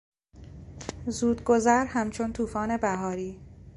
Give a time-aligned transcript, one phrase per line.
[1.07, 3.39] زودگذر همچون توفان بهاری